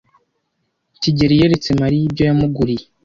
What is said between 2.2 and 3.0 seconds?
yamuguriye.